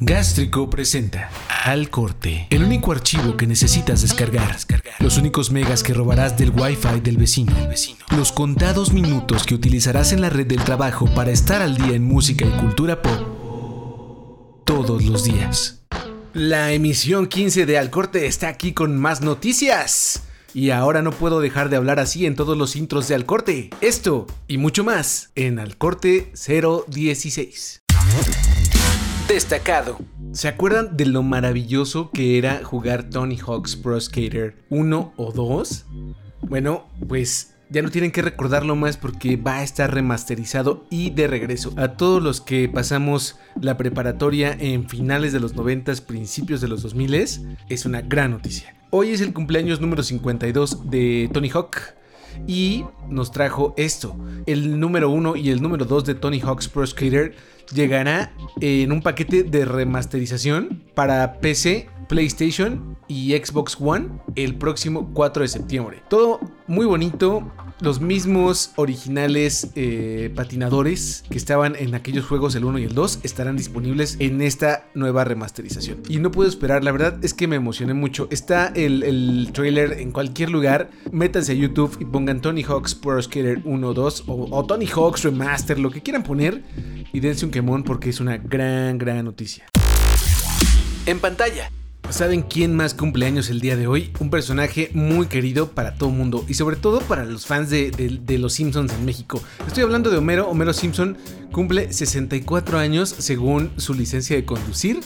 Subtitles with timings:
[0.00, 1.28] Gástrico presenta
[1.64, 4.56] Al Corte, el único archivo que necesitas descargar,
[5.00, 7.52] los únicos megas que robarás del wifi del vecino,
[8.16, 12.04] los contados minutos que utilizarás en la red del trabajo para estar al día en
[12.04, 15.80] música y cultura pop todos los días.
[16.32, 20.22] La emisión 15 de Al Corte está aquí con más noticias.
[20.54, 23.70] Y ahora no puedo dejar de hablar así en todos los intros de Al Corte.
[23.80, 26.32] Esto y mucho más en Al Corte
[26.86, 27.82] 016
[29.28, 29.98] destacado.
[30.32, 35.86] ¿Se acuerdan de lo maravilloso que era jugar Tony Hawk's Pro Skater 1 o 2?
[36.42, 41.26] Bueno, pues ya no tienen que recordarlo más porque va a estar remasterizado y de
[41.26, 41.72] regreso.
[41.76, 46.82] A todos los que pasamos la preparatoria en finales de los 90, principios de los
[46.82, 48.74] 2000, es una gran noticia.
[48.90, 51.76] Hoy es el cumpleaños número 52 de Tony Hawk
[52.46, 54.16] y nos trajo esto.
[54.46, 57.34] El número 1 y el número 2 de Tony Hawk's Pro Skater
[57.72, 65.42] llegará en un paquete de remasterización para PC, PlayStation y Xbox One el próximo 4
[65.42, 66.02] de septiembre.
[66.08, 72.78] Todo muy bonito, los mismos originales eh, patinadores que estaban en aquellos juegos el 1
[72.78, 76.02] y el 2 estarán disponibles en esta nueva remasterización.
[76.08, 78.28] Y no puedo esperar, la verdad es que me emocioné mucho.
[78.30, 80.90] Está el, el trailer en cualquier lugar.
[81.12, 85.24] Métanse a YouTube y pongan Tony Hawk's Pro Skater 1 2 o, o Tony Hawk's
[85.24, 86.62] Remaster, lo que quieran poner.
[87.12, 89.66] Y dense un quemón porque es una gran, gran noticia.
[91.06, 91.70] En pantalla.
[92.10, 94.10] ¿Saben quién más cumpleaños el día de hoy?
[94.18, 98.54] Un personaje muy querido para todo mundo y sobre todo para los fans de, Los
[98.54, 99.42] Simpsons en México.
[99.66, 100.48] Estoy hablando de Homero.
[100.48, 101.18] Homero Simpson
[101.52, 105.00] cumple 64 años según su licencia de conducir,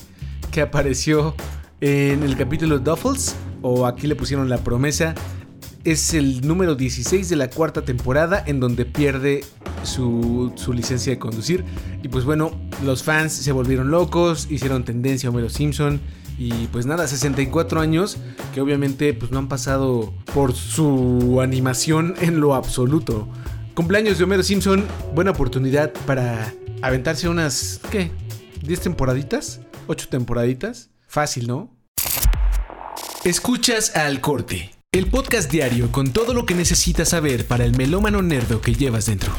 [0.53, 1.35] que apareció
[1.81, 5.17] en el capítulo Duffles, o aquí le pusieron la promesa.
[5.83, 9.45] Es el número 16 de la cuarta temporada en donde pierde
[9.83, 11.65] su, su, licencia de conducir.
[12.05, 12.53] Y pues bueno,
[12.85, 16.01] los fans se volvieron locos, hicieron tendencia a Homero Simpson
[16.39, 18.17] y pues nada, 64 años
[18.55, 23.29] que obviamente pues no han pasado por su animación en lo absoluto.
[23.75, 24.85] Cumpleaños de Homero Simpson,
[25.15, 28.11] buena oportunidad para aventarse unas, ¿qué?
[28.63, 29.61] ¿10 temporaditas?
[29.89, 30.91] ¿8 temporaditas?
[31.07, 31.71] Fácil, ¿no?
[33.25, 38.21] Escuchas al corte, el podcast diario con todo lo que necesitas saber para el melómano
[38.21, 39.33] nerdo que llevas dentro.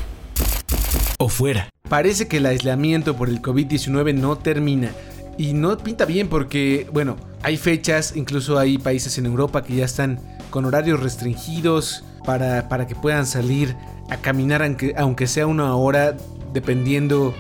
[1.20, 1.70] O fuera.
[1.90, 4.92] Parece que el aislamiento por el COVID-19 no termina
[5.38, 9.86] y no pinta bien porque, bueno, hay fechas, incluso hay países en Europa que ya
[9.86, 13.76] están con horarios restringidos para, para que puedan salir
[14.10, 16.16] a caminar aunque, aunque sea una hora,
[16.54, 17.34] dependiendo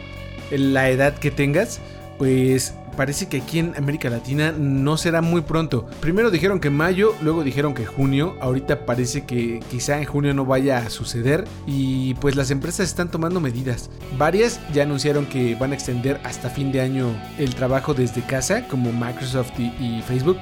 [0.52, 1.80] la edad que tengas.
[2.18, 5.88] Pues parece que aquí en América Latina no será muy pronto.
[6.00, 8.36] Primero dijeron que mayo, luego dijeron que junio.
[8.42, 11.46] Ahorita parece que quizá en junio no vaya a suceder.
[11.66, 13.90] Y pues las empresas están tomando medidas.
[14.18, 18.68] Varias ya anunciaron que van a extender hasta fin de año el trabajo desde casa,
[18.68, 20.40] como Microsoft y, Facebook.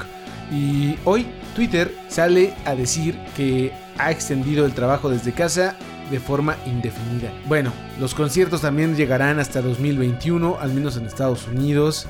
[0.51, 5.75] Y hoy Twitter sale a decir que ha extendido el trabajo desde casa
[6.09, 7.31] de forma indefinida.
[7.47, 12.07] Bueno, los conciertos también llegarán hasta 2021, al menos en Estados Unidos.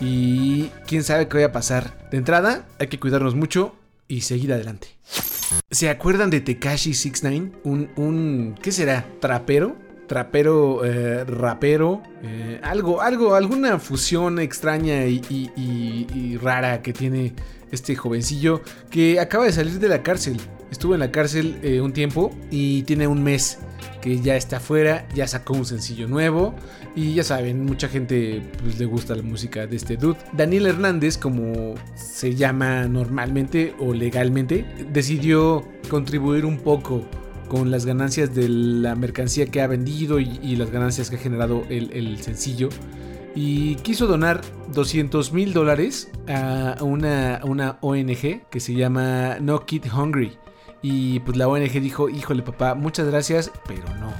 [0.00, 2.08] Y quién sabe qué vaya a pasar.
[2.10, 3.74] De entrada, hay que cuidarnos mucho
[4.08, 4.88] y seguir adelante.
[5.70, 7.52] ¿Se acuerdan de Tekashi 69?
[7.64, 9.06] Un, un ¿qué será?
[9.20, 9.76] ¿Trapero?
[10.06, 17.32] Trapero, eh, rapero, eh, algo, algo, alguna fusión extraña y, rara que tiene
[17.70, 18.60] este jovencillo
[18.90, 20.36] que acaba de salir de la cárcel.
[20.70, 23.58] Estuvo en la cárcel eh, un tiempo y tiene un mes
[24.02, 26.54] que ya está afuera, ya sacó un sencillo nuevo
[26.94, 30.18] y ya saben, mucha gente pues, le gusta la música de este dude.
[30.34, 37.06] Daniel Hernández, como se llama normalmente o legalmente, decidió contribuir un poco
[37.48, 41.64] con las ganancias de la mercancía que ha vendido y, las ganancias que ha generado
[41.68, 42.70] el, sencillo.
[43.34, 44.40] Y quiso donar
[44.74, 50.32] 200 mil dólares a una, una ONG que se llama No Kid Hungry.
[50.82, 54.12] Y pues la ONG dijo, híjole papá, muchas gracias, pero no.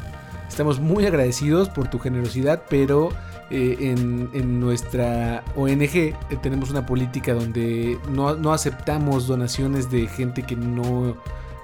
[0.48, 3.10] Estamos muy agradecidos por tu generosidad, pero
[3.50, 3.94] eh,
[4.32, 11.16] en, nuestra ONG eh, tenemos una política donde no, aceptamos donaciones de gente que no,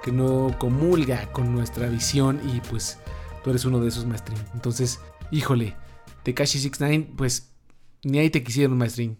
[0.03, 2.99] que no comulga con nuestra visión y pues
[3.43, 4.37] tú eres uno de esos maestrín.
[4.53, 4.99] Entonces,
[5.31, 5.75] híjole,
[6.23, 7.51] Tekashi 69, pues
[8.03, 9.17] ni ahí te quisieron maestrín.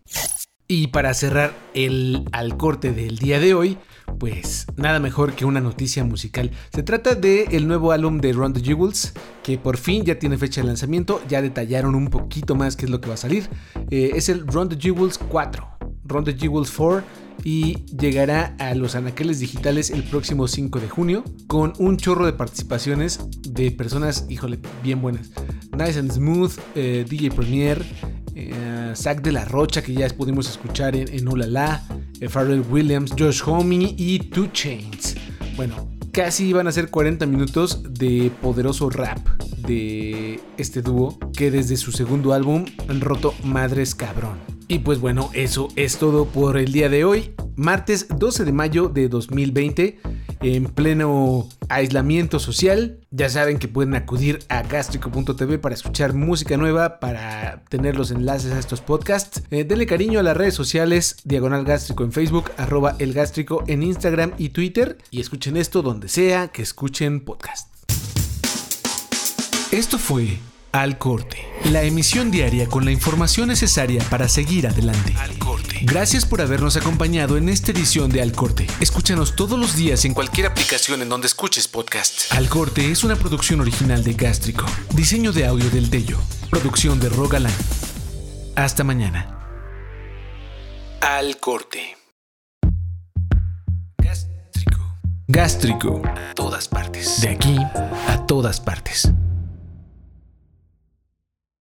[0.71, 3.79] Y para cerrar el al corte del día de hoy,
[4.19, 6.51] pues nada mejor que una noticia musical.
[6.71, 10.37] Se trata del el nuevo álbum de Ron the Jewels, que por fin ya tiene
[10.37, 13.49] fecha de lanzamiento, ya detallaron un poquito más qué es lo que va a salir.
[13.89, 15.67] Eh, es el Ron the Jewels 4,
[16.05, 17.03] Ron the Jewels 4,
[17.43, 22.33] y llegará a los anaqueles digitales el próximo 5 de junio, con un chorro de
[22.33, 25.31] participaciones de personas, híjole, bien buenas.
[25.75, 27.83] Nice and Smooth, eh, DJ Premier,
[28.89, 31.83] a Zack de la Rocha, que ya pudimos escuchar en, en Olala,
[32.29, 35.15] Pharrell Williams, Josh Homme y Two Chains.
[35.55, 39.19] Bueno, casi iban a ser 40 minutos de poderoso rap
[39.67, 44.37] de este dúo que desde su segundo álbum han roto madres cabrón.
[44.67, 48.89] Y pues bueno, eso es todo por el día de hoy, martes 12 de mayo
[48.89, 49.99] de 2020
[50.41, 52.99] en pleno aislamiento social.
[53.11, 58.53] Ya saben que pueden acudir a gastrico.tv para escuchar música nueva, para tener los enlaces
[58.53, 59.43] a estos podcasts.
[59.51, 63.83] Eh, denle cariño a las redes sociales, Diagonal Gástrico en Facebook, arroba el gástrico en
[63.83, 64.97] Instagram y Twitter.
[65.11, 67.67] Y escuchen esto donde sea que escuchen podcast.
[69.71, 70.39] Esto fue
[70.71, 71.37] Al Corte,
[71.71, 75.13] la emisión diaria con la información necesaria para seguir adelante.
[75.19, 75.58] Al Corte.
[75.81, 78.67] Gracias por habernos acompañado en esta edición de Al Corte.
[78.79, 82.31] Escúchanos todos los días en cualquier aplicación en donde escuches podcast.
[82.33, 84.65] Al Corte es una producción original de Gástrico.
[84.93, 86.19] Diseño de audio del Tello.
[86.49, 87.55] Producción de Rogaland.
[88.55, 89.35] Hasta mañana.
[91.01, 91.95] Al Corte.
[93.97, 94.97] Gástrico.
[95.27, 96.01] Gástrico.
[96.05, 97.21] A todas partes.
[97.21, 97.57] De aquí
[98.07, 99.13] a todas partes.